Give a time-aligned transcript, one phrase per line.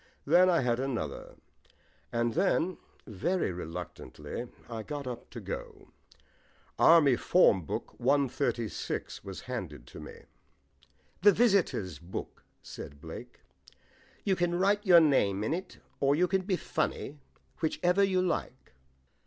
[0.25, 1.35] Then I had another.
[2.11, 5.91] And then, very reluctantly, I got up to go.
[6.79, 10.23] Army Form Book 136 was handed to me.
[11.21, 13.41] "The visitors' book," said Blake.
[14.23, 17.19] "You can just write your name in it, or you can be funny,
[17.59, 18.73] whichever you like."